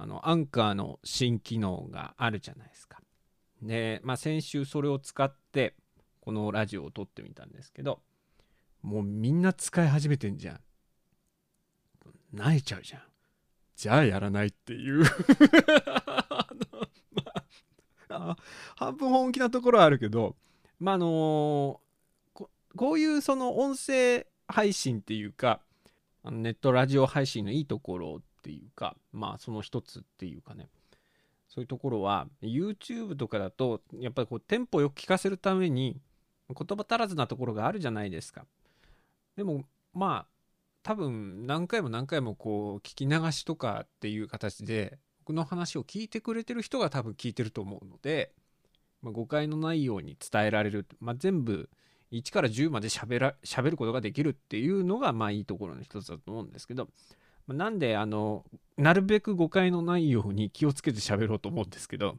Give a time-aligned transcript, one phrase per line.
[0.00, 3.00] あのアンカーの新機能があるじゃないですか。
[3.60, 5.74] で、まあ、先週それを使って
[6.20, 8.00] このラジオを撮ってみたんですけど
[8.80, 10.60] もうみんな使い始めてんじゃん。
[12.32, 13.02] 泣いちゃうじゃん。
[13.74, 15.02] じゃあやらないっていう、
[18.08, 18.36] ま、
[18.76, 20.36] 半分本気なところはあるけど、
[20.78, 21.80] まあ、あの
[22.34, 25.60] ここういうその音声配信っていうか
[26.24, 30.68] ネットラジオ配信のいいところっていうかまあその一つっていうかね。
[31.48, 35.98] そういうところは YouTube とかだとやっぱりこうテンポよく聞かせるために
[36.48, 38.44] 言葉足らずなところがあるじゃないですか。
[39.36, 39.64] でも
[39.94, 40.26] まあ
[40.82, 48.32] 多分何回も何回もこう聞き流しとかっていう形で僕の話を聞いてくれてる人が多分聞いてると思うので、
[49.02, 51.68] まあ、誤解のないように伝えられる、まあ、全部
[52.12, 56.88] 1から10まで喋ら喋ることができるっていうのがまあいいところの一つだと思うんですけど。
[57.54, 58.44] なんであの
[58.76, 62.16] なるべく誤解のないように気をつけて喋ろうと思うんですけど、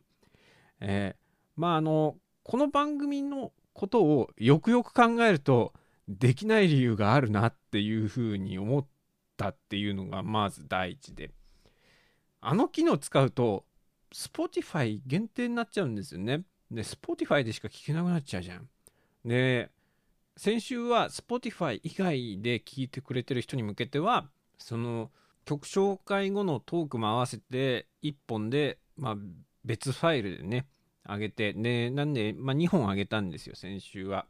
[0.80, 5.74] えー、まああのこの番組のことをよくよく考えると
[6.08, 8.86] できない理由があるなっていうふうに思っ
[9.38, 11.32] たっていうのがまず第一で
[12.42, 13.66] あの機能使うと
[14.14, 16.44] Spotify 限定になっちゃうんですよね。
[16.72, 18.68] で Spotify でしか聞けなくなっちゃうじゃん。
[19.24, 19.70] で
[20.36, 25.12] 先週は Spotify 以外で聞いてくれてる人に向けてはその
[25.46, 29.16] 曲紹介後のトークも合わせて1本で、まあ、
[29.66, 30.68] 別ファイルでね
[31.08, 34.26] 上げてでなんで、まあ、2本上げたんですよ先週は。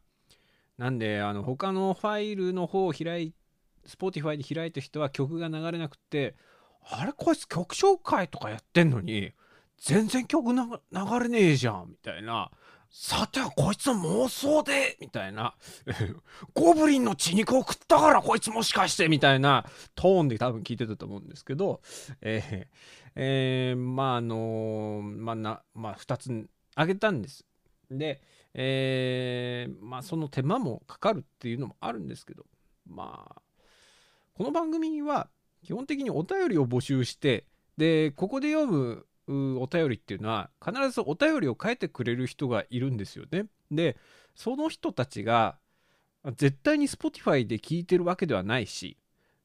[0.77, 3.33] なんであの他のファイルの方を開い
[3.85, 6.35] Spotify で開いた人は曲が流れなくて
[6.89, 9.33] あれこいつ曲紹介とかやってんのに
[9.77, 10.59] 全然曲流
[11.19, 12.51] れねえじゃんみたいな。
[12.89, 15.55] さてはこいつの妄想でみたいな。
[16.53, 19.65] ゴブリンの血肉を食ったからこいつもしかしてみたいな。
[19.95, 21.81] トーンで多分聞いてたと思うんですけど、
[22.21, 22.67] えー
[23.15, 27.45] えー、まああのまあなまあ2つあげたんです。
[27.91, 28.21] で、
[28.53, 32.45] えー、まあその手間もかかるっていうのもあるんですけど。
[32.89, 33.41] まあ
[34.33, 35.29] この番組は
[35.63, 37.45] 基本的にお便りを募集して
[37.77, 43.45] でここで読むお便りっていうのは必ずお便りを書いてくれる人がいるんですよね。
[43.69, 43.95] で
[44.35, 45.57] その人たちが
[46.35, 48.97] 絶対に Spotify で聞いてるわけではないし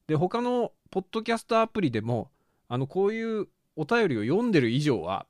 [0.07, 2.31] で他のポッドキャストアプリでも
[2.67, 5.27] あのこういうお便りを読んでる以上は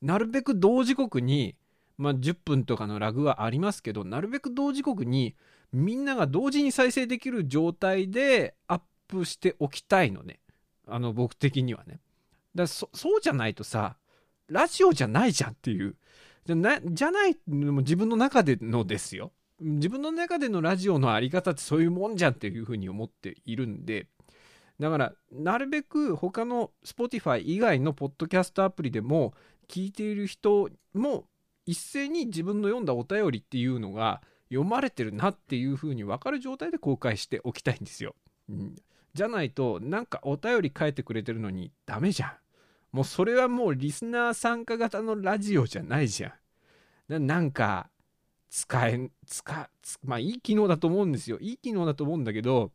[0.00, 1.56] なるべく同時刻に、
[1.98, 5.34] まあ、10分とかのラグはありますけどなるべく同時刻に
[5.72, 10.40] みんなが同時に再生できる状態でアップしておきたいのね
[10.86, 12.00] あの僕的にはね。
[12.54, 13.96] だそそうじゃないとさ
[14.48, 15.96] ラジオじゃないじゃんっていう
[16.44, 24.06] じゃなじゃないのも自分の中でのですよ自分の中でのラジオのあり方ってそういうもんじゃんっていうふうに思っているんで
[24.78, 29.34] だからなるべく他の Spotify 以外のポッドキャストアプリでも
[29.68, 31.26] 聞いている人も
[31.66, 38.16] 一斉に自分の読んだお便りっていうのが読まれてるなっていうふうに分かる状態で公開しておきたいんですよ。
[38.48, 38.74] うん、
[39.14, 42.32] じゃないとなんかお便り書いてくれてるのにダメじゃん。
[42.92, 46.34] もうそれはもうリスナー参加型のラジオじゃないじゃ
[47.08, 47.26] ん。
[47.26, 47.90] なんか、
[48.50, 49.70] 使え、使、
[50.04, 51.38] まあいい機能だと思うんですよ。
[51.40, 52.72] いい機能だと思うんだけど、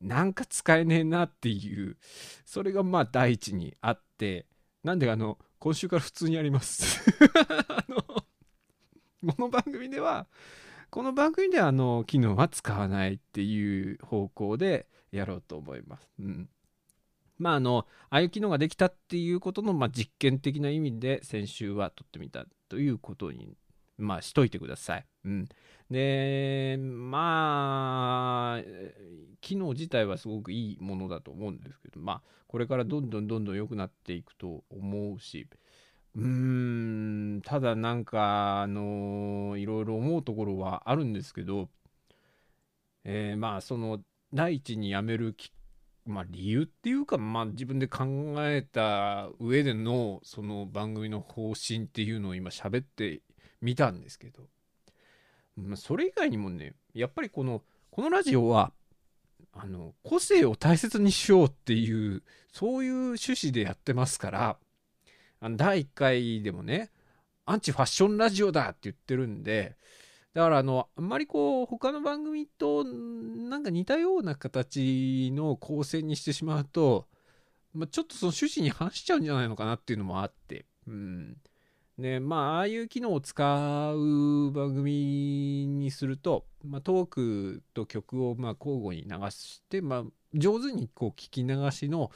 [0.00, 1.96] なんか使えねえなっていう、
[2.44, 4.46] それがまあ第一にあって、
[4.84, 7.02] なんであの、今週から普通にやります
[7.68, 10.28] あの、この番組では、
[10.90, 16.08] この番組ではあの、機能は使わないっていう方向でやろうと思います。
[16.20, 16.48] うん。
[17.38, 23.56] まあ、あの、ああいう機能ができたっていうことの、まあ、実験的な意味で先週は撮ってみたということに、
[23.96, 25.06] まあ、しといてください。
[25.24, 25.48] うん。
[25.90, 28.62] で、まあ、
[29.40, 35.46] 機能自体はすごくいいものだと思うんですけど、まあ、これからどんどんどんどん良くなっていくと思うし、
[36.16, 41.68] うーん、ただなんか、あのいろいろ思うところはあるんですけど、
[43.04, 44.00] えー、まあ、その、
[44.34, 45.57] 第一に辞めるきっ
[46.08, 53.20] まあ、理由っていうか、まあ、自分で考えた上でのその番組の方針っていうのを今喋って
[53.60, 54.42] みたんですけど、
[55.56, 58.72] まあ、それ以外にもねやっぱりこのこのラジオは
[59.52, 62.22] あの個性を大切にしようっていう
[62.52, 64.56] そういう趣旨でやってますから
[65.40, 66.90] あの第1回でもね
[67.44, 69.76] アンチファッションラジオだって言ってるんで、
[70.38, 77.08] だからあの、あんまりこう、他の番組となんか似たような形の構成にしてしまうと、
[77.74, 81.38] まあ、ちょっとその趣旨に反しちゃうんじゃないのかなっていうのもあって、うん。
[81.96, 90.04] ね、まあ、ああいう機能を使う番組にすると、まあ、トークと曲をまあ交互に流して、まあ、
[90.34, 92.12] 上手にこう聞き流しの、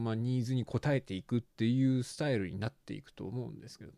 [0.00, 3.92] まあ、ニーズに応えていくっていうスタイルになっていくと思うんですけど、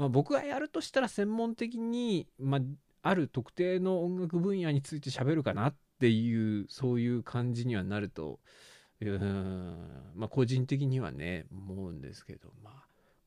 [0.00, 2.60] まあ、僕がやるとしたら専門的に、まあ、
[3.02, 8.40] ある特定の音楽分野について喋るかなっていうそういう感じにはなると
[9.02, 9.04] う
[10.14, 12.72] まあ個人的にはね思うんですけどまあ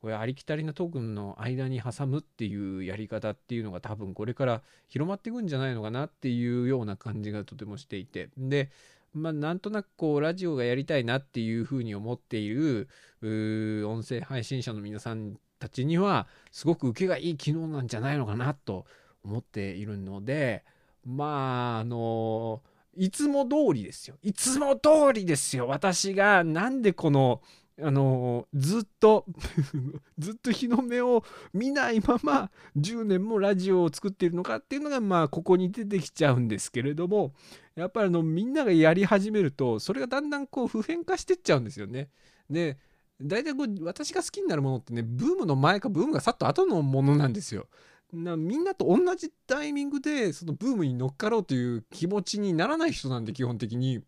[0.01, 8.29] これありきたりなトークンの間に挟むっていうやり方っていうのが多分これから広まっていくんじゃないのかなっていうような感じがとてもしていて。
[8.35, 8.71] で
[9.13, 12.89] まあなんとなくこうラジオがやりたいなっていうふうに思っている
[13.21, 18.85] 音声配信者の皆さんたちにはすごく受けがいい機能なんじゃないのかなと
[19.23, 20.65] 思っているので
[21.05, 22.61] まああの
[22.97, 27.41] いつも通りですよいつも通りですよ私がなんでこの
[27.81, 29.25] あのずっと
[30.19, 31.23] ずっと日の目を
[31.53, 37.33] 見ないまま10年もラジオを作っているのかっていうのがまあここに出てきちゃうんですけれども
[37.75, 42.09] やっぱりあのみんながやり始めるとそれがだんだんこう普遍化してっちゃうんですよね。
[42.49, 42.77] で
[43.21, 47.67] 大体こう私が好きになるものってねブームの前かブームがさっと後のものなんですよ。
[48.11, 54.03] なみんなと同じタイミングでそのブームに乗っかろうという気持ちにならない人なんで基本的に。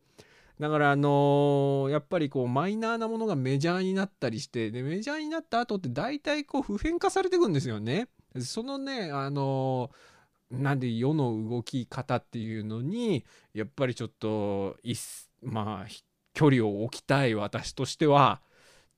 [0.59, 8.07] だからあのー、やっぱりこうマイナーなものがメジャーになったりしてでメジャーになった後って大体こう普遍化されていくんですよね。
[8.39, 14.77] そのねあのー、なんで世の動き方っていうのにやっぱりちょっと
[15.41, 15.91] まあ
[16.33, 18.41] 距離を置きたい私としては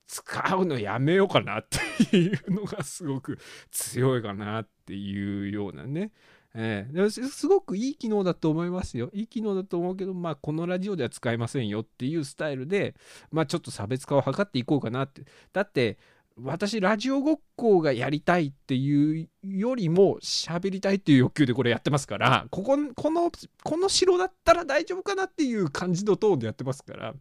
[0.08, 1.66] 使うのやめようかなっ
[2.10, 3.38] ていうのがすごく
[3.70, 6.10] 強いかなっていうようなね。
[6.54, 9.10] えー、すごくいい機能だと思いますよ。
[9.12, 12.94] いい機能だと思うけど、まあ、このラジオでは使えませんよっていうスタイルで、
[13.30, 15.24] まあ、ちょっと差別化を図っていこうかなって。
[15.52, 15.98] だって、
[16.40, 23.30] 私、ラジオごっこがやりたいっていうよりも、喋りたいっていう欲求でこれやってますから、ここ、この、
[23.62, 27.14] この城だったら大丈夫かなっていう感じのトーンでやってますから、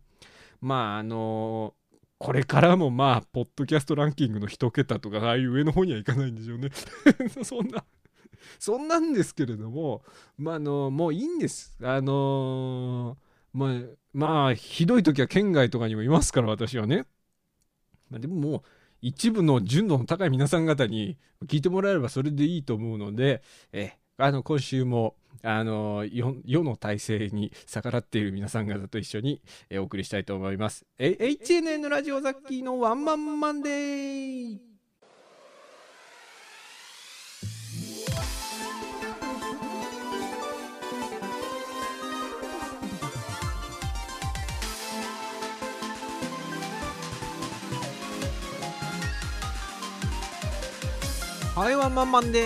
[0.62, 1.87] まあ、あのー
[2.20, 6.70] これからもまあ、ポッドキャストランキングの1桁とか、ああいう上の方にはいかないんでしょうね。
[7.44, 7.84] そんな
[8.60, 10.04] そんなんですけれども、
[10.38, 11.76] まあ、あの、もういいんです。
[11.82, 17.06] あのー、まあ、まあ、ひどい時は県外とかにもいますから、私はね。
[18.10, 18.62] まあ、でももう、
[19.02, 26.06] 一部の純度の高い皆さん方に聞いてもらえればそれでいいと思うので、え、あの、今週も、あの
[26.46, 30.86] 世の体制に逆らっている皆さん方と一緒に、えお送りしたいと思います。
[30.98, 34.67] え HNN ラジオザッキーのワンマンマンデー
[51.58, 52.40] はい、ワンマンマンデ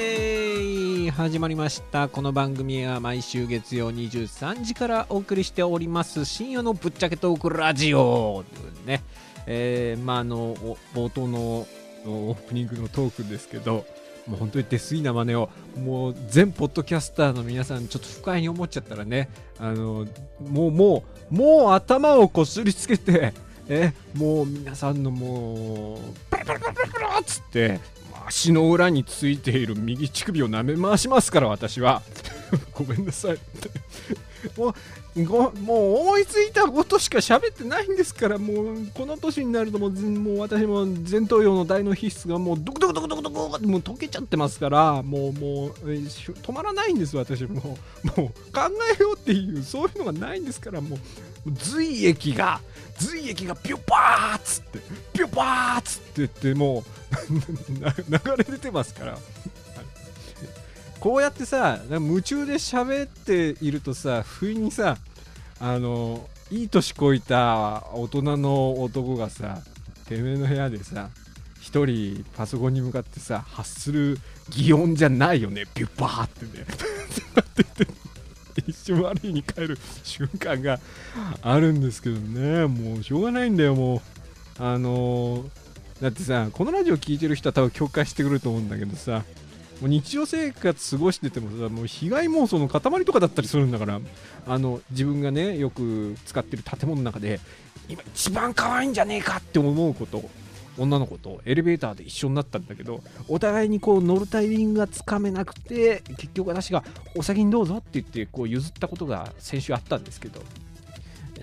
[1.10, 2.08] ー始まりました。
[2.08, 8.46] この番組は毎週月曜23時からお送りしております、深夜のぶっちゃけトークラジオ。
[8.86, 9.04] ね、
[9.48, 10.56] えー、まあ、の、
[10.96, 11.68] 冒頭の
[12.06, 13.86] オープニングのトークですけど、
[14.28, 20.08] もう本当に出過ぎな真似を、もう全ポッドキャスターの皆さん、ちょっと不快に思っちゃったらね、あの、
[20.40, 23.34] もう、もう、もう頭をこすりつけて、
[23.68, 26.00] え、もう皆さんのもう、
[26.30, 27.80] プルプルプルプルっつって、
[28.28, 32.02] 足の裏についている右乳首を舐め回しますから私は。
[32.74, 33.38] ごめんなさい。
[34.58, 34.74] も
[35.16, 47.62] うもう思いついたことしか喋ってないんですからもうこの年になるともうもう私も前頭葉の大脳皮質がもうドクドクドクドクドクってもう溶けちゃってますからもうもう、止まらないんです私も。
[47.62, 48.32] もう考
[49.00, 51.00] えようっていうそういうのがないんですからもう
[51.52, 52.62] 髄液が
[53.02, 54.80] 髄液がピュッパーっつって
[55.14, 56.84] ピュッパーっつって言ってもう
[58.10, 59.18] 流れ出てますから。
[61.00, 64.98] こうやってさ夢中で喋っているとさ不意にさ
[65.60, 69.64] あのいい年こいた大人の男がさ
[70.08, 71.10] てめえの部屋でさ
[71.60, 76.66] 一人パソコンに向かってさ発する擬音じゃないよねピュッパーってね。
[78.68, 80.80] 一瞬悪いに帰る瞬間が
[81.42, 82.68] あるんですけどね。
[82.68, 84.02] もうしょうがないんだよもう。
[84.60, 85.50] あのー、
[86.02, 89.24] だってさこのラジオ聴いてる人は多分共感してくると思うんだけどさ
[89.82, 94.00] もう日常生活過ごしててもさもう被害妄想の塊とかだったりするんだから
[94.48, 97.40] あの自分がねよく使ってる建物の中で
[97.90, 100.30] 今一番可愛いんじゃねえかって思うこと
[100.78, 106.84] 女の子とエレベーターで一緒になったんだけどお互いにこう乗るタイミングがつかめなくて結局私が
[107.16, 110.42] 「お先にどうぞ」って言ってこう譲ったことが先週あったんですけど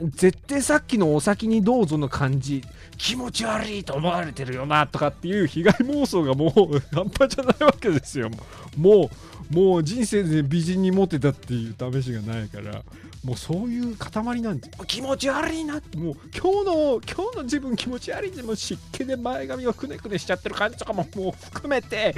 [0.00, 2.62] 絶対さっきのお先にどうぞの感じ
[2.96, 8.30] 気持ち悪いと思われてるよなとかっていう被害妄想がもう 半端じゃないわけですよ。
[8.76, 9.10] も
[9.50, 12.82] うもう人生で美人にモテたっていう試しがないから
[13.24, 15.74] もうそういう塊なんです気持ち悪いな。
[15.74, 22.14] もう今日の今日の自分気持ち悪いでも湿気で前髪をくねくねしちゃってる感じとかももう含めて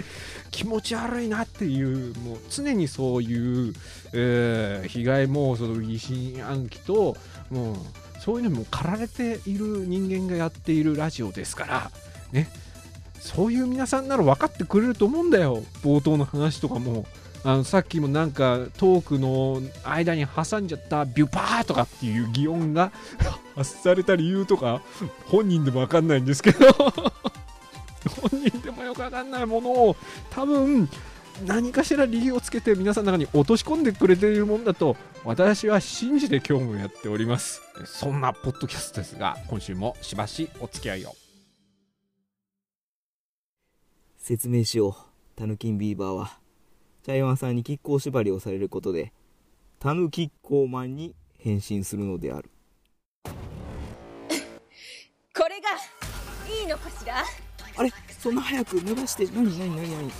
[0.50, 3.74] 気持ち悪いなっていうもう常にそういう、
[4.12, 7.16] えー、被害妄想疑心暗鬼と
[7.50, 7.76] もう
[8.20, 11.90] そういうのも駆られている人間がやっているラジオですから
[12.32, 12.48] ね。
[13.20, 15.62] そういう皆さんなら分かってくれると思うんだよ。
[15.82, 17.06] 冒頭の話とかも。
[17.42, 22.92] あのさっきもなんかトークの間に挟んじゃったビュパーとかっていう擬音が
[23.56, 24.82] 発された理由とか
[25.26, 26.66] 本人でも分かんないんですけど。
[28.22, 29.96] 本人でもよく分かんないものを
[30.30, 30.88] 多分
[31.44, 37.60] 何かしら理由をつけて皆さんの中に落とし込んでくれているもんだと私は信じて今日もやっております。
[37.84, 41.14] そんなポッドキャストですが今週もしばしお付き合いを。
[44.16, 44.94] 説明しよう。
[45.36, 46.39] タヌキンビーバーは。
[47.02, 49.12] 茶山さんに亀甲縛りをされることで、
[49.78, 52.50] タヌキッコーマンに変身するのである。
[55.34, 55.70] これが
[56.54, 57.24] いいのかしら？
[57.76, 57.90] あれ？
[58.18, 59.24] そんな早く濡らして？
[59.26, 59.58] 何？
[59.58, 59.76] 何？
[59.76, 59.90] 何？
[59.90, 60.10] 何？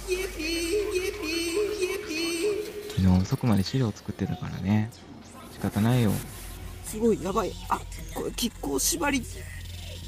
[2.88, 4.90] 昨日遅くまで資料作ってたからね。
[5.52, 6.12] 仕方ないよ。
[6.84, 7.52] すごいやばい。
[7.68, 7.78] あ
[8.14, 9.22] これ亀甲縛り。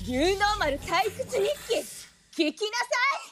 [0.05, 2.45] 牛能丸退屈日記。
[2.45, 2.87] 聞きなさ
[3.29, 3.32] い。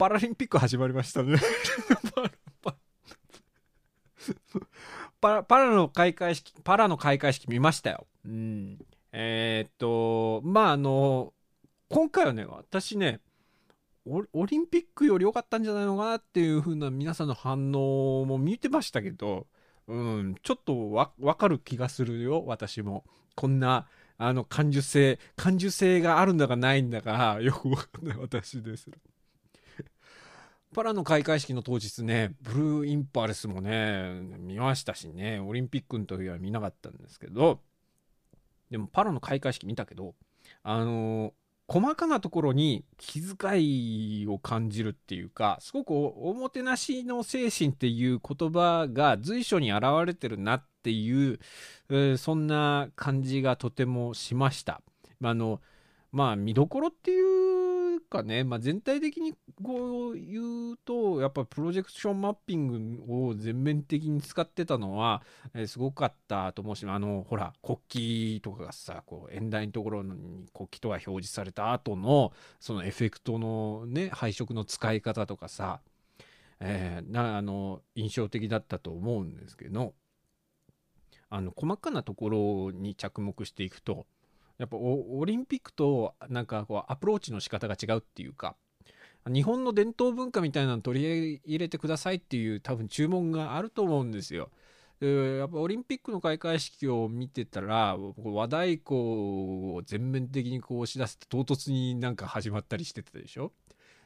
[0.00, 1.36] パラリンピック始まりましたね。
[2.14, 2.30] パラ
[5.20, 8.06] パパラの開会式、パラの開会式見ましたよ。
[8.24, 8.78] うん。
[9.12, 11.34] えーっと、まあ、あの、
[11.90, 13.20] 今回はね、私ね、
[14.06, 19.48] オオリンピックより良かったんじゃないのかなっていう風な皆さんの反応も見てましたけど、
[19.86, 23.04] うん、ちょっとわ分かる気がするよ、私も。
[23.34, 28.96] こんな、あの、感受性、感受性があるんだかないんだか、よくわかんない私ですら。
[30.74, 37.60] パラの開会式の当日ね、ブルーインパルスもね、見ましたしね、オリンピックの時は見なかったんですけど、
[38.70, 40.14] でもパラの開会式見たけど、
[40.62, 41.32] あの
[41.66, 51.38] 細かなところに気遣いを感じるっていうか、すごくおもてなしの精神っていう言葉が随所に現れてるなっていう、
[51.88, 54.82] えーそんな感じがとてもしました。
[55.20, 55.60] まあの、
[56.12, 65.22] まあ見どころっていうかね、まあ、全体的にこう言うと、やっぱプロジェクションマッピングを全面的に使ってたのは、
[65.54, 75.80] えーすごかったと思うし、あの、ほら、国旗とかがさ、こう、演台のところに国旗とか表示された後の、そのエフェクトのね、配色の使い方とかさ、
[76.58, 79.94] えーな、あの、印象的だったと思うんですけど、
[81.28, 84.06] あの、細かなところに着目していくと、
[84.60, 88.56] やっぱオリンピックとなんかこうアプローチの仕方が違うっていうか、
[89.26, 94.50] 日本の伝統文化みたいなの取り入れてくださいっていう多分注文があると思うんですよ。
[95.00, 103.52] でやっぱオリンピックの開会式を見てたら和太鼓を全面的にこう押し出して唐突になんか始まったりしてたでしょ？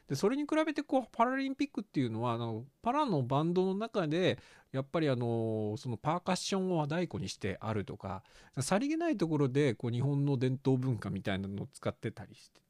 [0.07, 4.37] でそれに比べてこうパラリンピックっていうのはあのパラのバンドの中で
[4.71, 8.23] やっぱりあのそのパーカッションを和太鼓にしてあるとか
[8.59, 12.61] さりげないところでこう日本の伝統文化みたいなのを使ってたりして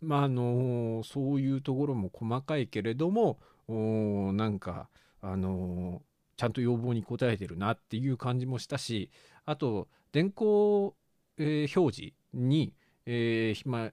[0.00, 4.88] まああのそういうところも細かいけれどもおなんか
[5.20, 6.02] あの
[6.36, 9.10] ちゃんと要望に応えてるなっていう感じもしたし
[9.44, 10.92] あと電光、
[11.38, 12.74] えー表示に、
[13.06, 13.90] えーま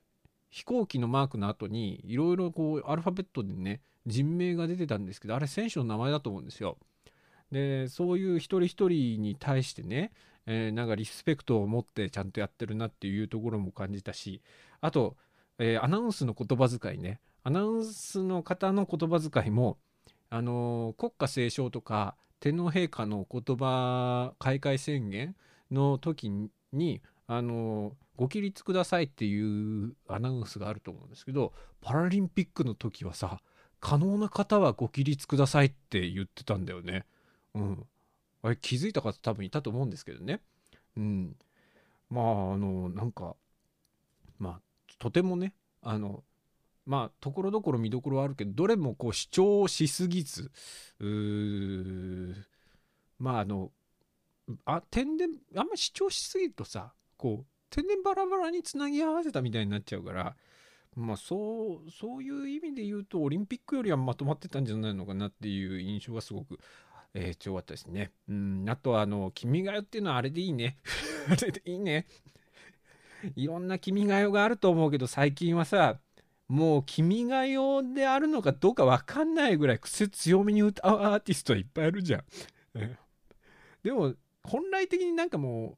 [0.55, 6.77] 飛行機のマークの後にいろいろこうアルファベットでね人名が出てたんですけどあれ選手の名前だと思うんですよ。
[7.51, 10.13] でそういう一人一人に対してね、
[10.45, 14.41] えーなんかリスペクトを持ってちゃんとやってるなっていうところも感じたし
[14.79, 15.17] あと、
[15.59, 19.77] えーアナウンスの言葉遣いねアナウンスの方の言葉遣いも、
[20.29, 25.35] あのー国歌斉唱とか天皇陛下の言葉開会宣言
[25.69, 26.31] の時
[26.71, 33.39] にあのご起立くださいっていうアナウンスがあると思うんですけどパラリンピックの時はさ
[33.79, 37.05] 可能な方はご起立くださいって言ってたんだよね。
[37.53, 37.85] うん。
[38.41, 40.41] あれ気づいた方多分いたと思うんですけどね。
[40.97, 41.35] うん。
[42.09, 43.35] まああのなんか
[44.39, 44.59] まあ
[44.97, 45.53] とてもね
[45.83, 46.23] あの
[46.85, 50.51] まあところどころ見どころはあるけどどれもこう主張しすぎず
[50.99, 52.35] うー
[53.19, 53.71] まああの
[54.65, 60.35] あ天然あんまり主張しすぎるとさこう天然バラバラにつなぎ合わせたみたいになっちゃうから
[60.95, 66.59] まあそうそういう意味で言うとオリンピックよりはまとまってたんじゃないのかなっていう印象がすごく、
[67.13, 68.11] えー強かったですね。
[68.29, 70.77] うんあとあの「君が代」っていうのはあれでいいね。
[71.29, 72.07] あれでいいね。
[73.35, 75.99] いろんな「君が代」があると思うけど最近はさ
[76.47, 77.55] もう「君が代」
[77.93, 82.23] であるのかどうか分かんないぐらい癖強めに歌うアーティストはいっぱいいるじゃん。
[83.83, 85.77] でも本来的になんかもう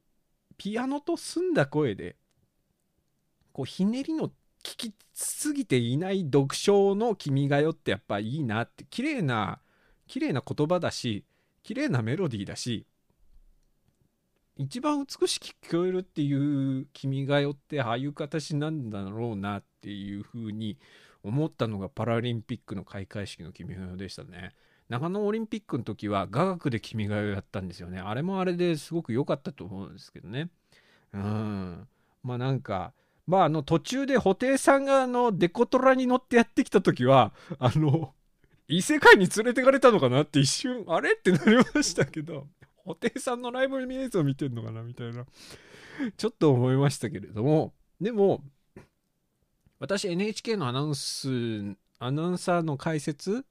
[0.58, 2.16] ピアノと澄んだ声で
[3.52, 4.28] こうひねりの
[4.62, 9.60] 聞きすぎていない読書の「君が代」ってやっぱいいなって綺麗な
[10.06, 11.24] 綺麗な言葉だし
[11.62, 12.86] 綺麗なメロディーだし
[14.56, 20.78] 一番美しく聞こえるっていう「君が代」ってああいう形なんだろうなっていうふうに
[21.22, 24.54] 思ったのがパラリンピックの開会式の「君が代」でしたね。
[24.88, 27.98] 長野オリンピックの時は雅楽で「君が代」やったんですよね。
[27.98, 30.50] あれもあれですごく良かったと思うんですけどね。
[31.12, 31.88] うん。
[32.22, 32.92] まあなんか、
[33.26, 38.14] まああの途中で布袋さんがあのデコトラに乗ってやってきた時は、あの、
[38.66, 42.46] 異世界に連れてかれたのかなって一瞬、あれってなりましたけど、
[42.84, 45.26] 布袋さんのライブ映像見てんのかなみたいな、
[46.16, 48.42] ちょっと思いましたけれども、でも、
[49.78, 51.28] 私 NHK のアナウンス、
[51.98, 53.44] アナウンサーの解説？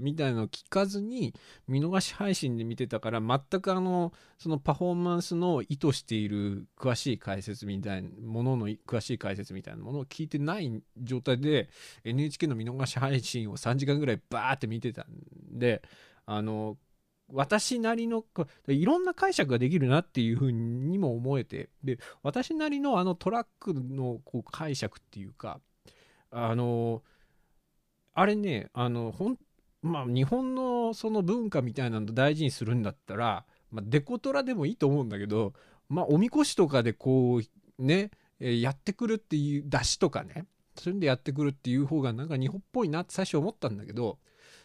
[0.00, 1.34] みたいのを聞かずに
[1.68, 11.68] 見逃し配信で見てたから全くあのそのパフォーマンスの意図している詳しい解説みたいなものの詳しい解説みたいなものを聞いてない状態で
[12.04, 15.06] NHK の見逃し配信を3時間ぐらいバーって見てたん
[15.58, 15.82] で
[16.26, 16.76] あの
[17.32, 18.24] 私なりの
[18.68, 25.60] いろんな解釈ができるなっていうふうにも思えてで私なりのあのトラックのこう解釈っていうか
[26.30, 27.02] あの
[28.14, 29.38] あれねあのほん
[29.82, 35.54] まあ日本のその文化みたいなの大事にするんだったら、まあ、デコトラでもいいと思うんだけど
[35.88, 40.46] まあおみこしとかでこうねやってくるっていう出汁とかね
[40.76, 44.18] そういうんでやってくるっていう方がなんか日本っぽいなって最初思ったんだけど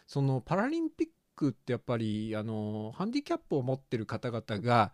[0.06, 4.92] そのパラリンピックってやっぱりあのハンディキャップを持ってる方々が、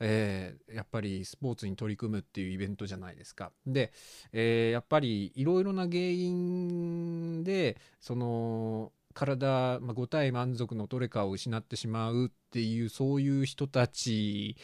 [0.00, 3.52] えーやっぱりスポーツに取り組むっていうイベントじゃないですか。
[3.66, 3.92] で、
[4.32, 14.56] えーやっぱりいろいろな原因でその体、まあ、五体満足のどれかを失ってしまうっていうそういう人たち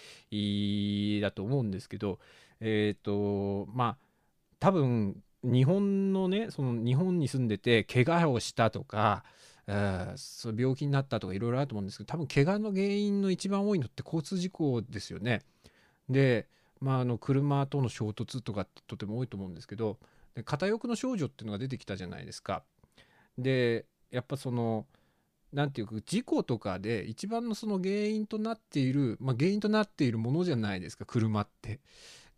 [1.22, 2.18] だと思うんですけど
[2.60, 3.98] えっ、とまあ
[4.60, 9.24] 多分日本のねその日本に住んでて怪我をしたとか、
[10.16, 15.42] そ病気になったとかいろいろあると思うんですけど多分怪我の原因の一番多いのって交通事故ですよね。
[16.08, 16.48] で、
[16.80, 19.98] まあ、あの車との衝突とかってとても多いと思うんですけど
[20.34, 22.64] で片翼の少女っていうのが出てきたじゃないですか。
[23.38, 24.86] でやっぱその
[25.52, 31.80] なんていうか事故とかで一番のその原因となっている、まあ、原因となっているものじゃないですか車って。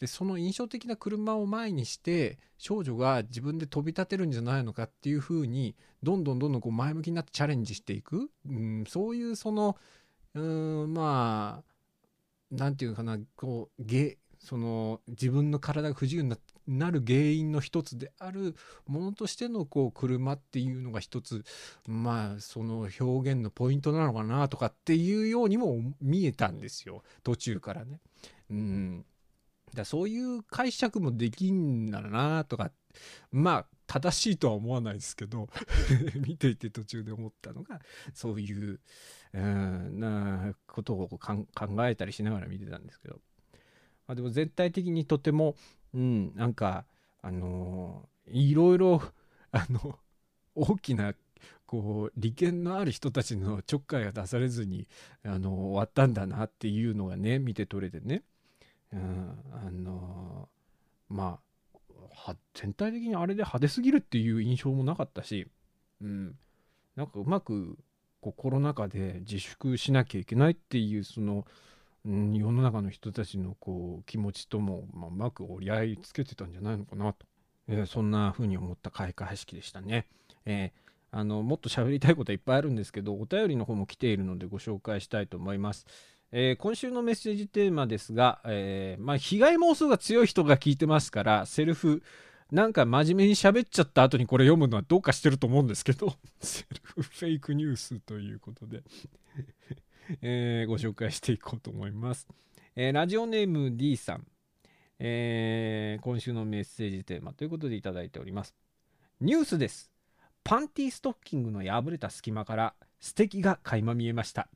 [0.01, 9.77] でその印象的な車を前にして少女が自分で飛び立てるんじゃないのかっていうふうにどんどんどんどんこう前向きになってチャレンジしていく、うん、そういうその
[10.35, 18.55] うんまあなんていうのかなこうげその自分の体が不自由にななる原因の一つである
[18.87, 21.45] ものとしてのこう車っていうのが一つ
[21.87, 27.03] まあその表現のポイントなのかなとかっていうようにも見えたんですよ。
[27.23, 28.01] 途中からね。
[28.51, 29.07] うん。
[29.75, 32.71] だそういう解釈もできんだなとか
[33.31, 35.49] まあ正しいとは思わないですけど
[36.27, 37.81] 見ていて途中で思ったのが
[38.15, 38.81] そういう、
[39.35, 41.47] うん、なことを考
[41.87, 43.21] えたりしながら見てたんですけど、
[44.07, 45.57] まあ、でも全体的にとても、
[45.93, 46.87] うん、なんか
[47.21, 49.03] あのーいろいろ
[49.53, 49.99] あの
[50.55, 51.15] 大きな
[51.67, 54.89] こう利権のある人たちのちょっかいが出されずに
[55.23, 58.23] あの終わったんだなっていうのがね見て取れてね、
[58.95, 60.49] うん、あの
[61.09, 61.39] ま
[62.27, 65.47] あ全体的にあれで派手すぎるっていう印象もなかったし、
[66.01, 66.37] うん、
[66.97, 67.77] なんかうまく
[68.21, 71.45] こうコロナ禍で自粛しなきゃいけないっていうその、
[72.07, 77.27] うん、世の中の人たちのこう気持ちとも、まあ、うまく折り合いつけてたんじゃないのかなと、
[77.69, 80.07] えーそんな風に思った開会式でしたね。
[80.47, 80.85] えー
[81.17, 85.87] あのもっと喋りたいことはいっぱいあるんですけどお便りの方も来ているのでご紹介したいと思います。
[86.33, 92.03] えー今週のメッセージテーマですが、えーまあ、被害妄想が強い人が聞いてますから、セルフ、
[92.51, 98.83] なんか真面目に喋っちゃった後にこれ読むのはどうかしてると思うんですけど、 セルフフェイクニュースということで、
[100.23, 102.27] えーご紹介していこうと思います。
[102.77, 104.27] えーラジオネーム D さん、
[104.99, 108.55] えー今週のメッセージテーマということでいただいております。
[109.21, 109.93] ニュースです。
[110.43, 114.49] パンティストッキングの破れた隙間から素敵が垣間見えました。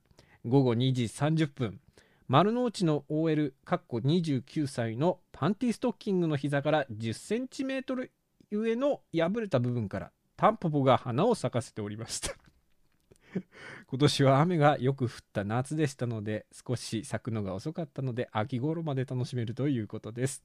[0.48, 1.78] 午後2時30分、
[2.26, 8.12] 丸の内の OL、かっこ29歳のパンティストッキングの膝から10センチメートル
[8.50, 12.34] 上の破れた部分からタンポポが花を咲かせておりました。
[13.88, 20.42] 今年は雨がよく降った夏でしたので少し咲くのが遅かったので秋頃まで楽しめるということです。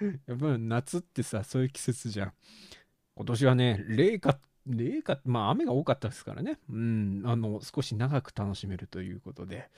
[0.26, 2.32] やっぱ夏ってさそういう季節じゃん。
[3.14, 9.70] 今年はね冷夏冷夏まあ雨が多かったですからねうんあの少し長く楽しめるということで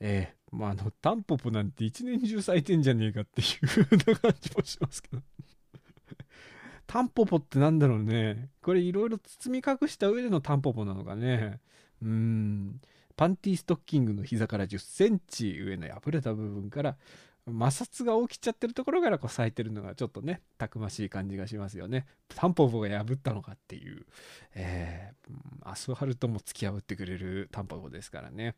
[0.00, 5.22] えーまああのタンポポなんて一年中咲いてんじゃねえかっていう風な感じもしますけど
[6.86, 8.50] タンポポってなんだろうね。
[8.62, 11.60] これいろいろ包み隠した上でのタンポポなのかね。
[12.02, 12.80] うん。
[13.16, 16.96] パンティストッキングの膝から10センチ上の破れた部分から
[17.46, 22.06] 摩擦が起きちゃってるところからこう咲いてるのがちょっとね、たくましい感じがしますよね。
[22.28, 24.06] タンポポが破ったのかっていう、
[24.54, 25.32] えー
[25.64, 28.54] アスファルトも突き破ってくれるタンポポですからね。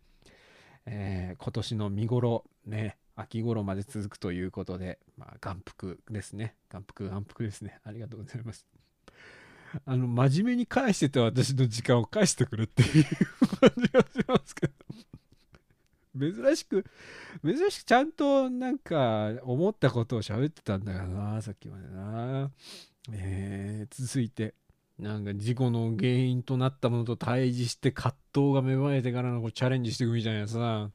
[0.86, 6.54] えー今年の見頃ね、秋頃まで続くということで、まあ、眼福ですね。
[6.70, 7.78] 眼福、眼福ですね。
[7.84, 8.66] ありがとうございます。
[9.86, 13.04] あの、真面目に返してた私の時間を返してくれっていう
[13.60, 14.72] 感じがしますけど。
[16.18, 16.85] 珍しく、
[17.44, 22.50] 珍しくちゃんとなんか思ったことを喋ってたんだからな、さっきまでな。
[23.12, 24.55] えー続いて、
[24.98, 30.90] なんか事故の原因となったものと対峙して葛藤が芽生えてからのこうチャレンジしていくみたいなさ、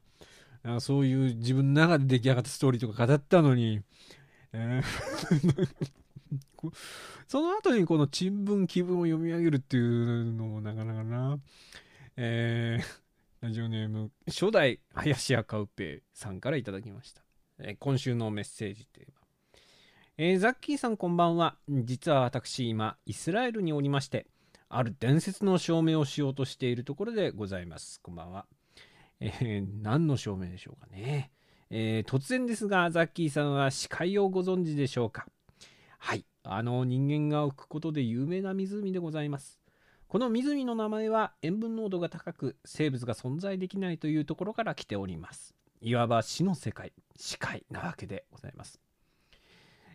[0.62, 3.82] なそういう自分の中で出来上がったストーリーとか語ったのに、
[4.52, 5.68] えー。
[7.28, 11.38] その後にこの珍聞気分を読み上げるっていうのもなかなかな、
[12.16, 13.09] えー。
[13.40, 17.22] ラジオネーム初代林家カウペさんからいただきました、
[17.58, 19.58] えー今週のメッセージテーマ
[20.18, 21.56] えーザッキーさんこんばんは。
[21.66, 24.26] 実は私今イスラエルにおりまして
[24.68, 27.98] ある伝説の証明をしようとしているところでございます。
[28.02, 28.44] こんばんは。
[29.20, 31.30] えー何の証明でしょうかね、
[31.70, 35.26] えー突然ですがザッキーさんは死海をご存知でしょうか。
[35.98, 36.26] はい。
[36.42, 39.59] あの人間が浮くことで有名な湖でございます。
[40.10, 45.54] この湖の名前は塩分濃度が高く生物が存在できないというところから来ております。
[45.80, 48.80] いわば死の世界死海なわけでございます。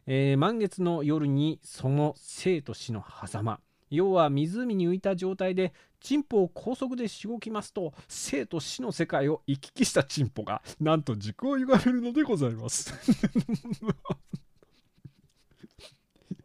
[0.08, 3.60] えー満月の夜にその生と死の狭間。
[3.89, 12.93] 要は湖に浮いた状態でチンポを高速でしごきますと生と死の世界を行き来したチンポがなんと軸を歪めるのでございます。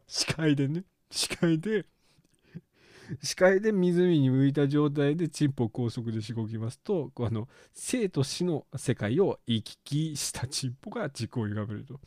[0.07, 0.83] 視界でね。
[1.09, 1.85] 視界で
[3.21, 11.99] 視界で湖に浮いた状態でチンポを高速でしごきますとあの生と死の世界を行き来したチンポが軸を歪めると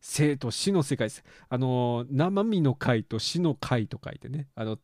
[0.00, 1.22] 生と死の世界です。
[1.48, 4.78] あの、生身の会と死の会と書いてね、あの、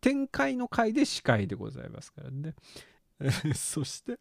[0.00, 2.54] 天界の会で死界でございますからね。
[3.54, 4.18] そして、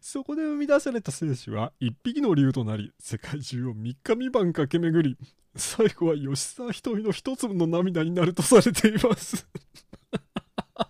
[0.00, 5.18] そこで生み出された生死は一匹の竜となり、世界中を三日三晩駆け巡り、
[5.56, 9.46] 最後は吉沢瞳の一粒の涙になるとされています。
[10.74, 10.84] ど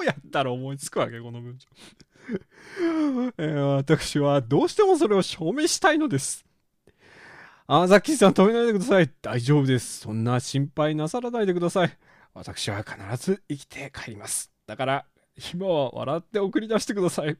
[0.00, 1.68] うやったら思いつくわけこの文章。
[3.38, 6.44] えー私はどうしてもそれを証明したいのです。
[7.66, 9.10] あ、ザッキーさん止めないでください。
[9.22, 10.00] 大丈夫です。
[10.00, 11.98] そんな心配なさらないでください。
[12.34, 14.50] 私は必ず生きて帰ります。
[14.66, 15.06] だから、
[15.52, 17.36] 今は笑って送り出してください。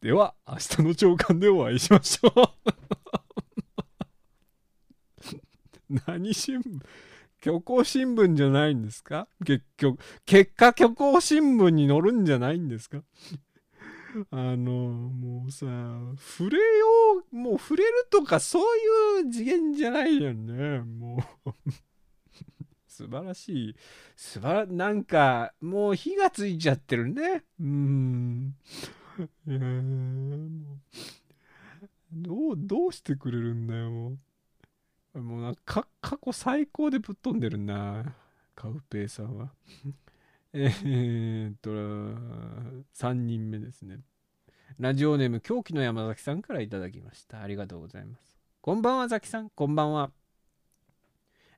[0.00, 2.52] では、明日の朝刊でお会いしましょ
[5.88, 5.88] う。
[6.06, 6.80] 何新聞？
[7.42, 9.28] 虚構新聞じゃないんですか？
[9.44, 13.02] 結局、結果虚構新聞に載るんじゃないんですか？
[14.30, 15.66] あの、もうさ、
[16.16, 16.64] 触れよ
[17.30, 18.62] う、もう触れるとかそう
[19.22, 21.50] いう次元じゃないよね、もう。
[22.88, 23.76] 素晴らしい。
[24.16, 27.44] 素晴ら、なんか、もう火がついちゃってるね。
[27.60, 28.54] うーん。
[29.46, 30.78] いやーもう
[32.12, 34.18] どう、どうしてくれるんだよ、もう。
[35.64, 38.14] 過去最高でぶっ飛んでるな、
[38.54, 39.52] カウペイさんは。
[40.52, 44.00] えっと、3人目ですね。
[44.78, 47.42] ラジオネーム狂気の山崎さんからいただきました。
[47.42, 48.38] ありがとうございます。
[48.60, 49.50] こんばんは、ザキさん。
[49.50, 50.10] こんばんは。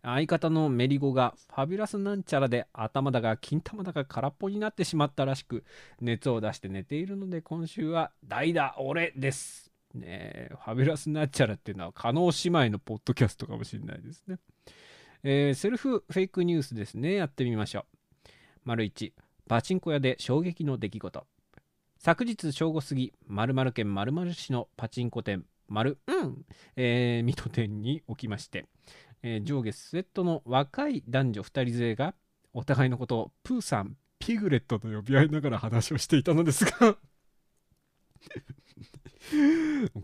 [0.02, 5.64] 相方のメリゴがファビュラスなんちゃらで頭だが金玉だが空っぽになってしまったらしく
[6.00, 9.69] 熱を出して寝ているので今週は代打俺です。
[9.94, 14.38] ねえファビュラスなんちゃらっていうのは加納姉妹のポッドキャストかもしれないですね。
[15.22, 17.14] えーセルフフェイクニュースですね。
[17.14, 18.28] やってみましょう。
[18.64, 19.12] 丸1、
[19.48, 21.26] パチンコ屋で衝撃の出来事。
[21.98, 26.44] 昨日正午過ぎ、〇〇県〇〇市のパチンコ店、丸うん、
[26.76, 28.66] えー水戸店に起きまして、
[29.22, 32.14] えー上下スウェットの若い男女2人連れが
[32.52, 36.96] お互いのことをプーさん、ピグレットと呼び合いながら話をしていたのですが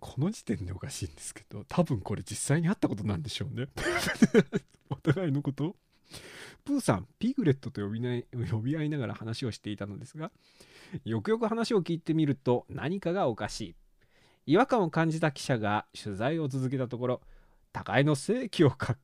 [0.01, 3.69] この時点でおかしいんですけど多分これ実際にあったことなんでしょうね。
[4.91, 5.77] お互いのこと？
[6.65, 10.33] プーさん、ピグレットと呼びない呼び合いながら話をしていたのですが
[11.05, 13.75] よくよく話を聞いてみると何かがおかしい。
[14.47, 17.21] 違和感を感じた記者が取材を続けたところ
[17.73, 18.97] 互いの正規をか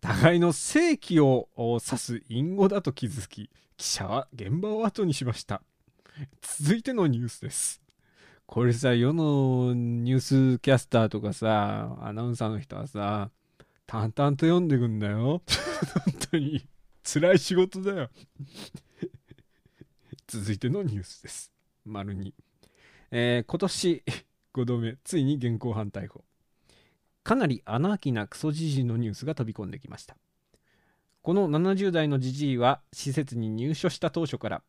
[0.00, 5.62] 互い の正規を指す隠語だと気づき記者は現場を後にしました。
[6.40, 7.82] 続いてのニュースです。
[8.46, 13.30] これさ世のニュースキャスターとかさアナウンサーの人はさ
[13.86, 15.42] 淡々と読んでくんだよ。
[16.06, 16.66] 本当に。
[17.02, 18.10] 辛い仕事だよ。
[20.26, 21.52] 続いてのニュースです。
[21.84, 22.34] 丸に、
[23.10, 24.02] えー今年
[24.54, 26.24] 5度目ついに現行犯逮捕。
[27.24, 30.16] かなりアナーキーなクソじじのニュースが飛び込んできました。
[31.22, 34.62] この70代のじじいは施設に入所した当初から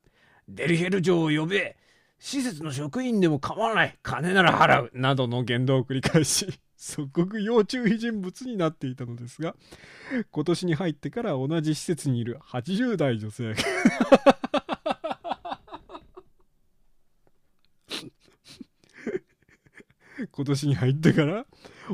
[0.47, 1.77] デリヘル嬢を呼べ。
[2.19, 3.97] 施設の職員でも構わない。
[4.01, 4.91] 金なら払う。
[4.93, 9.55] などの言動を繰り返し 即刻要注意人物になっていたのですが
[10.31, 13.55] 今年に入ってから同じ施設にいる80代女性
[20.31, 21.45] 今年に入ってから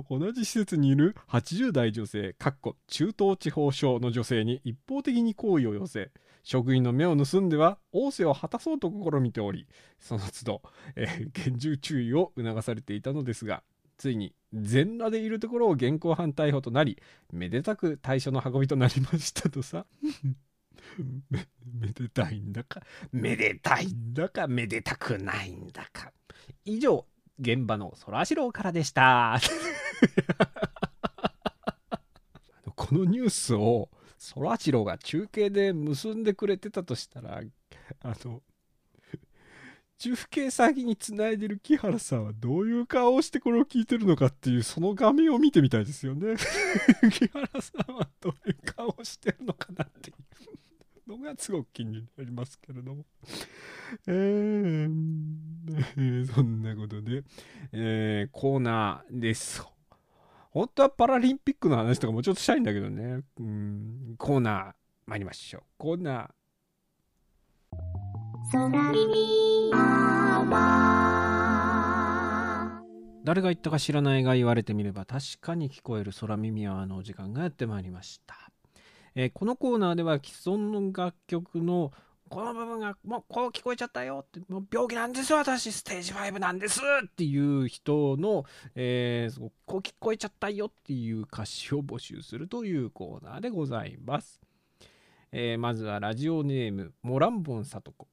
[0.10, 6.12] 同じ施設にいる80代女性かっこ中東地方省の女性に一方的に好意を寄せ
[6.44, 9.68] 職員の目を盗んでは仰せを果たそうと試みており
[10.00, 10.62] その都度、
[10.96, 13.64] えー厳重注意を促されていたのですが
[13.98, 19.86] ついに全裸でいるところを現行犯逮捕となりめでたく対処の運びとなりましたとさ。
[21.30, 21.48] め
[21.80, 22.82] めでたいんだか
[23.12, 26.12] めでたいんだかめでたくないんだか。
[26.66, 27.06] 以上
[27.42, 29.40] 現場のそらジローからでした。
[32.76, 37.42] このニュースをそらジローが中継で結んでくれてたとしたら
[38.02, 38.42] あの
[39.98, 46.36] 中継先につないでる木原さんはどういう顔をしてこれを聞いてるのかっていうその画面を見てみたいですよね。
[47.12, 50.16] 木原さんはどういう顔をしてるのかなっていう
[51.12, 53.06] のがすごく気になりますけれども。
[54.08, 54.90] えー
[55.98, 57.24] えー そんなことで、
[57.72, 59.64] えーコーナーです。
[60.52, 63.22] 本当はパラリンピックの話とかもうちょっとしたいんだけどね。
[63.40, 64.16] うん。
[64.18, 64.74] コーナー
[65.06, 65.64] 参りましょう。
[65.78, 66.32] コーナー。
[73.24, 78.51] 誰が言ったか知らないが言われてみれば確かに聞こえる空耳アワーのお時間がやってまいりました、
[79.16, 81.92] えーこのコーナーでは既存の楽曲の
[82.30, 94.40] この部分がもうこう聞こえちゃったよってもう病気なんです私ステージ5なんですっていう人の、えーこう聞こえちゃったよっていう歌詞を募集するというコーナーでございます、
[95.34, 98.08] えーまずはラジオネームモランボンさとこ、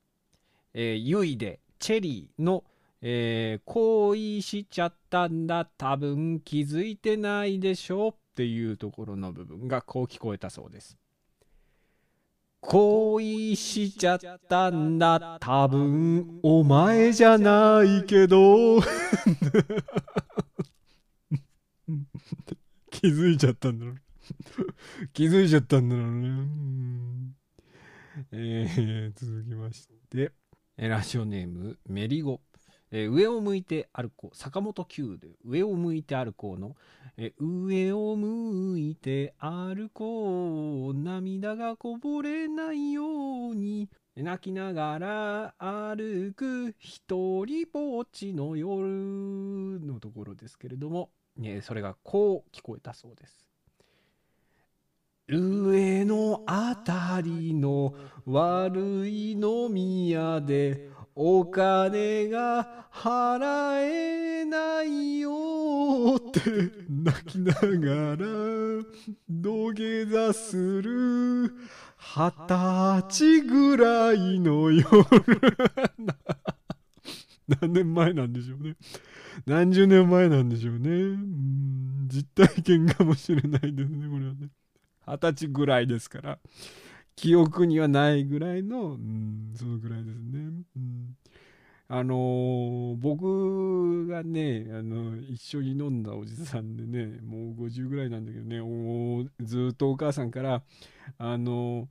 [0.74, 2.64] えーゆいでチェリーの
[3.02, 5.64] えー恋しちゃったんだ。
[5.64, 10.96] 多分気づいてないでしょっていうところの部分がこう聞こえたそうです
[12.60, 18.80] 恋しちゃったんだ多分お前じゃないけど
[22.92, 23.96] 気づいちゃったんだろう。
[25.12, 26.28] 気づいちゃったんだろうね。
[26.28, 27.36] うん。
[28.32, 30.32] えー続きまして。
[30.76, 32.40] えラジオネームメリゴ。
[32.90, 34.36] えー上を向いて歩こう。
[34.36, 36.76] 坂本九で上を向いて歩こうの、
[37.16, 40.94] えー上を向いて歩こう。
[40.94, 43.88] 涙がこぼれないように。
[44.16, 53.48] 泣きながら歩く一人ぼっちの夜のところですけれども、えーそれがこう聞こえたそうです。
[55.30, 60.88] 上のあたりの悪い飲み屋で
[61.20, 66.40] お金が払えないよって
[66.88, 68.18] 泣きながら
[69.28, 71.56] 土下座する。
[71.98, 74.86] 二十歳ぐらいの夜。
[77.60, 78.76] 何年前なんでしょうね。
[79.44, 80.88] 何十年前なんでしょうね。
[80.88, 82.06] うん。
[82.06, 84.50] 実体験かもしれないですねこれはね。
[85.04, 86.38] 二十歳ぐらいですから。
[87.18, 91.16] 記憶にはないぐらいの、うん、そのぐらいですね、うん、
[91.88, 100.62] あのー僕がねあの一緒に飲んだおじさんでねもう50ぐらいなんだけどねもうずっとお母さんから
[101.18, 101.88] あの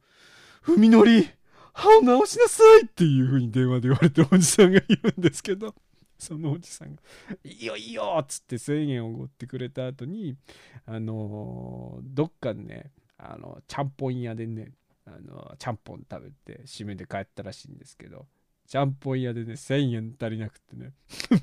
[0.65, 1.29] ー踏み乗り
[1.73, 5.75] 歯を直しなさいっていう風に電話で言われておじさんがいるんですけど
[6.17, 7.01] そのおじさんが
[7.43, 10.37] 「いいよいいよ」っつって1000円をおごってくれた後に
[10.85, 14.71] あのーどっかねあのちゃんぽん屋でね
[15.07, 18.27] あのちゃんぽん食べて締めで帰ったらしいんですけど
[18.67, 20.93] ちゃんぽん屋でね1000円足りなくてね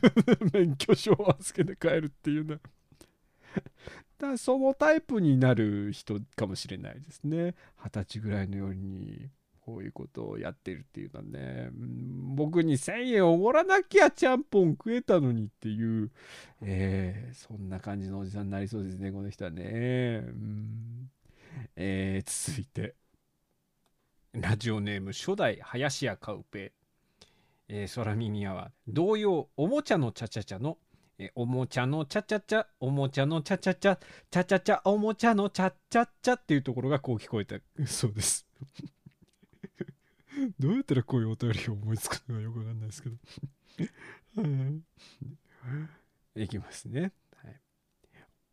[0.53, 2.61] 免許証を預けて帰るっていうな
[4.18, 7.55] だそのタイプになる人かもしれないですね。
[7.83, 9.29] 二十歳ぐらいのように
[9.61, 11.70] こういうことをやってるっていうのはね、
[12.37, 16.11] 僕に1000円おごらなきゃちゃんぽん食えたのにっていう、
[16.62, 20.22] えーそんな感じのおじさんになりそうですね、この人はね。
[20.24, 21.11] うん。
[21.77, 22.94] えー続いて、
[24.34, 26.72] ラジオネーム初代林家カウペ、
[27.68, 30.76] えー、空耳アワー同様おもちゃのチャチャチャの
[31.20, 33.96] えおもちゃのチャチャチャおもちゃのチャチャチャ
[34.30, 38.44] チャチャチャおもちゃのチャチャチャっていうところがこう聞こえたそうです。
[40.58, 43.16] どうやったらこういうお便りを思いつくのかよくわかんないですけど。
[44.42, 44.48] は
[46.34, 46.42] い。
[46.42, 47.12] いきますね、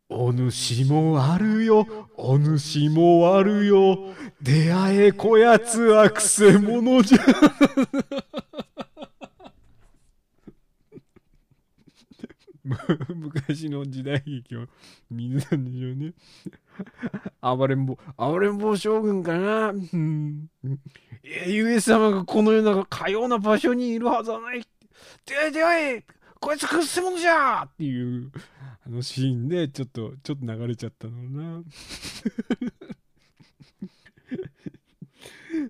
[0.08, 1.86] お主もあるよ
[2.16, 7.18] お主もあるよ出会えこやつはくせ者じゃ
[13.14, 14.66] 昔の時代劇を
[15.10, 16.12] 見てたんでしょうね。
[17.40, 19.68] 暴れん坊、暴れん坊将軍かな。
[19.70, 20.48] うん。
[21.24, 24.62] えゆえ様がこのようなかような場所にいるはずはない。
[25.26, 26.04] 出会え出会え
[26.40, 28.30] こいつくせ者じゃっていう、
[28.84, 31.62] あのシーンでちょっと、ちょっと流れちゃったのな。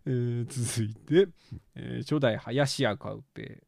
[0.06, 1.28] えー続いて、
[1.74, 3.62] えー初代林家カウペ、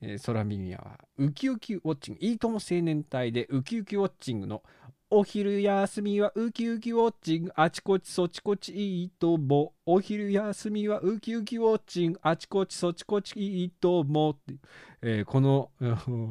[0.00, 2.20] えー、空耳はウキウキウォッチング。
[2.20, 4.62] いいとも青年隊でウキウキウォッチングの
[5.10, 7.52] お昼休みはウキウキウォッチング。
[7.54, 9.74] あちこちそちこちいいとも。
[9.84, 12.20] お昼休みはウキウキウォッチング。
[12.22, 14.30] あちこちそちこちいいとも。
[14.30, 14.56] って、
[15.02, 15.70] えーこの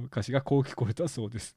[0.07, 1.55] 歌詞がこう聞こえたそうです。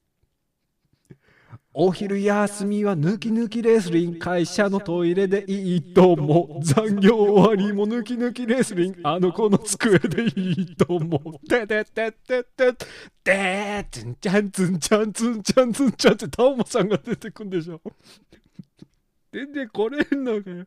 [1.73, 9.01] お昼休みは抜き抜きレスリング会社のトイレでいいと思う残業終わりも抜き抜きレスリング。
[9.03, 11.47] あの子の机でいいと思う。
[11.47, 12.73] ててててて
[13.23, 17.79] てつんちゃんつんちゃんつんちゃんつんちゃんってタオモさんが出てくんでしょ
[19.31, 20.65] 出てこれんのかよ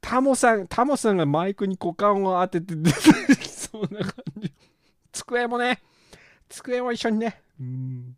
[0.00, 4.52] タモさんタモさんがマイクに股間を当てて出てきそうな感じ
[5.12, 5.80] 机もね
[6.48, 8.16] 机も一緒にねうん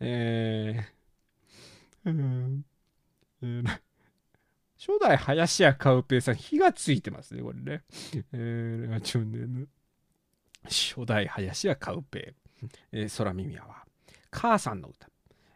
[0.00, 2.64] えーうん
[3.42, 3.80] えー
[4.78, 7.82] 初代林家カウペイさん火がついてますねこれね、
[8.32, 9.68] えー、ラジオネーム
[10.64, 13.84] 初代林家カウペイ、えー、空耳は
[14.30, 15.08] 母さんの歌、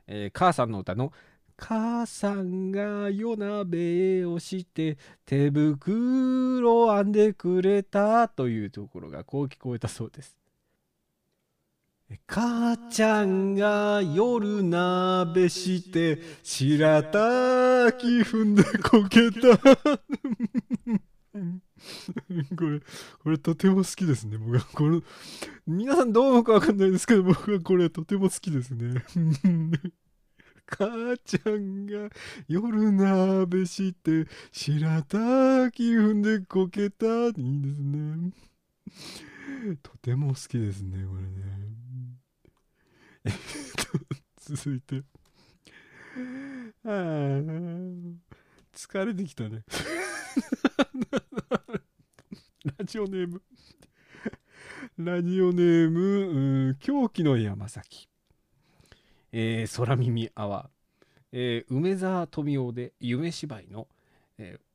[0.06, 1.12] えー母さんの歌の
[1.60, 10.39] 母さんが夜鍋をして手袋を編んでくれたというところがこう聞こえたそうです。
[12.26, 19.56] 母ちゃんが夜鍋して白滝踏んでこけた。
[22.56, 22.80] これ
[23.22, 24.38] これとても好きですね。
[24.38, 25.02] 僕はこの
[25.66, 29.04] 皆さんどう思うかわかんないですけど僕はこれとても好きですね。
[30.66, 32.10] 母ちゃんが
[32.48, 37.06] 夜鍋して白滝踏んでこけた。
[37.06, 38.32] いいですね。
[39.82, 41.59] とても好きですねこれね。
[44.40, 45.02] 続いて。
[46.84, 46.88] あ
[48.72, 49.64] 疲れてきたね。
[52.78, 53.42] ラジオネーム。
[54.96, 58.08] ラジオネーム狂気の山崎。
[59.32, 60.68] えー、空耳アワー、
[61.32, 63.86] えー梅沢富美男で夢芝居の、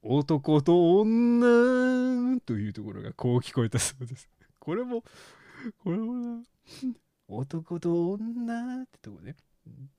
[0.01, 4.29] 男と女というところがこう聞こえたそうです。
[4.59, 5.03] これも、
[5.83, 6.43] これもな、
[7.27, 9.35] 男と女ってとこね。
[9.67, 9.89] うん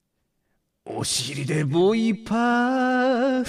[0.89, 3.45] お尻でボイパー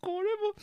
[0.00, 0.54] これも、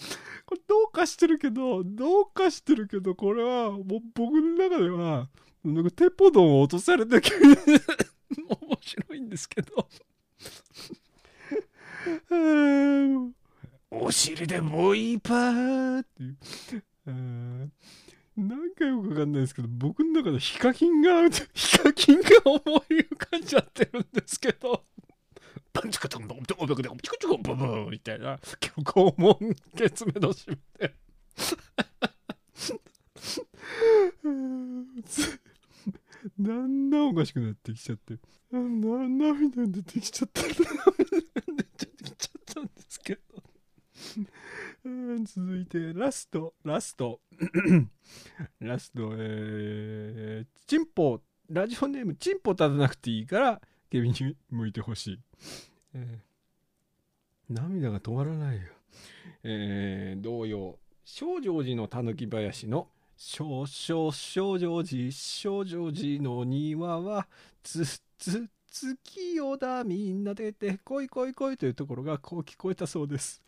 [0.47, 3.83] これどうかしてるけど、どうかしてるけど、これはもう
[4.15, 5.29] 僕の中では、
[5.63, 9.87] なんかテポドンを落とされた気分で面白いんですけど。
[13.91, 16.37] お尻でボイパーっていう。
[17.07, 17.71] うん
[18.37, 22.59] なんかよくわかんないですけど、僕の中でヒカキンが、 ヒカキンが思
[22.89, 24.85] い浮かんじゃってるんですけど、
[25.73, 29.37] パンチカタンボンドンボンドンチクチクボンボンみたいな、肛門
[29.75, 30.95] 月目の締めで。
[36.39, 38.17] だんだんおかしくなってきちゃって、
[38.51, 40.43] な涙出てきちゃった。
[40.43, 43.21] 涙出てきちゃったんですけど。
[45.25, 47.19] 続いて、ラスト、ラスト。
[48.59, 55.19] ラスト、えー、チンポ、ラジオネーム、チンポ立たなくていいから、ケビンに向いてほしい。
[55.93, 56.29] えー
[57.49, 58.61] 涙が止まらないよ。
[59.43, 67.27] えー、同様、少女寺のたぬき林の、少々少女寺、少女寺の庭は、
[67.63, 67.83] つ、
[68.19, 73.41] つ、月夜だ、みんな出て、来い来い来いというところがこう聞こえたそうです。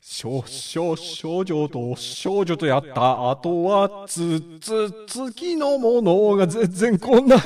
[0.00, 7.36] 少々少女と少女とやった後は、つ、つ、月のものが全然こんな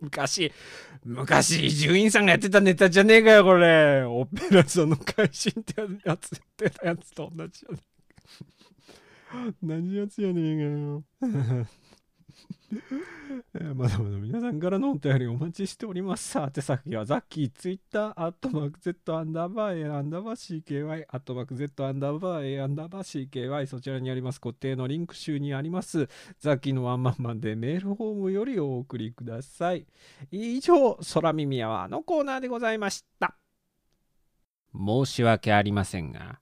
[0.00, 0.52] 昔、
[1.04, 4.04] 昔、伊集院さんがやってたネタじゃねえかよ、これ。
[4.04, 9.54] オペラ座の怪人ってやつ、やってたやつと同じじゃねえか。
[9.62, 11.66] 同じやつやねえかよ。
[13.54, 16.30] えーまだまだ皆さんからのお便りお待ちしております。
[16.30, 26.08] さあ、手先はザッキー、ツイッター、アットマーク Z アンダーバー A アンダーバー CKY、アットマーク Z アンダーバー A アンダーバー CKY、そちらにあります固定のリンク集にあります、
[26.40, 29.86] ザッキーのワンマンマンでメールフォームよりお送りください。
[30.30, 33.36] 以上、空耳アワーのコーナーでございました。
[34.74, 36.40] 申し訳ありませんが、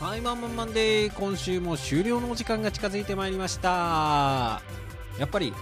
[0.00, 4.62] はい、マンマンマンデー今週も終了のお時間が近づいてまいりました
[5.18, 5.52] やっぱり、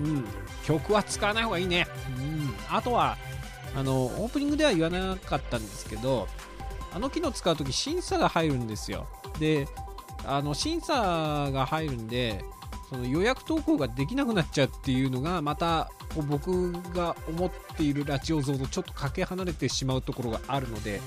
[0.00, 0.24] うん、
[0.64, 1.86] 曲は使わない方がいいね、
[2.18, 3.16] うん、あとは
[3.74, 6.28] あのオープニングでは言わなかったんですけど
[6.94, 9.06] あの機能使うとき審査が入るんですよ。
[9.38, 9.68] で
[10.24, 12.42] あの審査が入るんで
[12.88, 15.90] その予約投稿ができなくなっちゃうっていうのがまた
[16.28, 21.00] 僕が思っているラジオ像とちょっとかけ離れてしまうところがあるので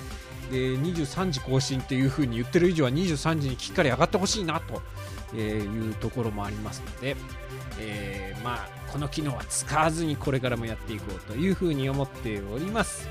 [0.51, 4.62] で23時更新っていう風に言ってる以上は23時にきっかり上がってほしいな
[5.32, 7.16] というところもありますので、
[7.80, 13.07] えーまあこの機能は使わずにこれからもやっていこうというふうに思っております。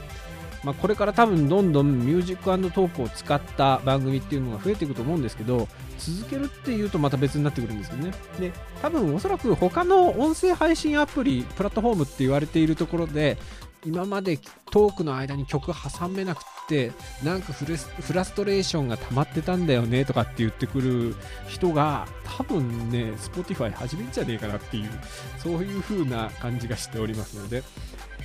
[0.65, 8.53] まあ、これから多分どんどんミュージックトークを使った番組っていうのが増えていくと思うんですけど続けるっていうとまた別になってくるんですよねで
[8.83, 13.39] 多分おそらく他の音声配信アプリプラットフォームって言われているところで
[13.85, 14.41] 今まで
[14.73, 16.93] トークの間に曲挟めなくって
[17.25, 17.65] なんかフ
[18.13, 21.17] ラストレーションが溜まってたんだよねとかって言ってくる
[21.49, 22.07] 人が
[22.37, 24.91] 多分ね Spotify 始めんじゃねえかなっていう
[25.39, 27.63] そういう風な感じがしておりますので、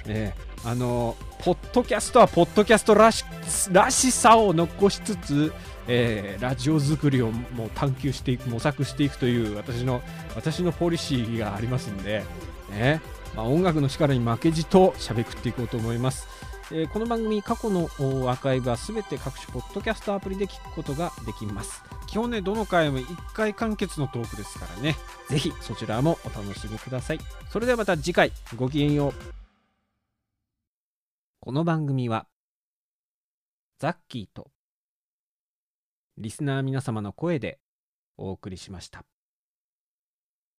[0.08, 3.26] えーあのポッドキャストはポッドキャストらし
[3.74, 5.52] らしさを残しつつ、
[5.90, 10.02] えーラジオ作りをもう探求していく模索していくという私の
[10.36, 12.24] 私のポリシーがありますんで、
[12.70, 13.02] ね
[13.36, 16.33] まあ、音楽の力に負けじとしゃべくっていこうと思います。
[16.76, 21.84] えーこの番組過去のアーカイブはすべて各種ポッドキャストアプリで聞くことができます。
[22.08, 23.06] 基本ねどの回も1
[23.36, 24.96] 回完結のトークですからね。
[25.30, 27.20] ぜひそちらもお楽しみください。
[27.52, 29.14] それではまた次回ごきげんよう。
[31.42, 32.26] この番組は
[33.78, 34.50] ザッキーと
[36.18, 37.60] リスナー皆様の声で
[38.18, 39.06] お送りしました。